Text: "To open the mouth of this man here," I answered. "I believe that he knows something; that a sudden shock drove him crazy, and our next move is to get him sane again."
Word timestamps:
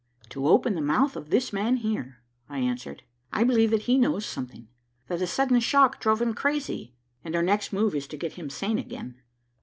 "To 0.29 0.47
open 0.47 0.73
the 0.73 0.81
mouth 0.81 1.15
of 1.15 1.29
this 1.29 1.53
man 1.53 1.75
here," 1.75 2.23
I 2.49 2.57
answered. 2.57 3.03
"I 3.31 3.43
believe 3.43 3.69
that 3.69 3.83
he 3.83 3.99
knows 3.99 4.25
something; 4.25 4.67
that 5.05 5.21
a 5.21 5.27
sudden 5.27 5.59
shock 5.59 5.99
drove 5.99 6.23
him 6.23 6.33
crazy, 6.33 6.95
and 7.23 7.35
our 7.35 7.43
next 7.43 7.71
move 7.71 7.93
is 7.93 8.07
to 8.07 8.17
get 8.17 8.33
him 8.33 8.49
sane 8.49 8.79
again." 8.79 9.21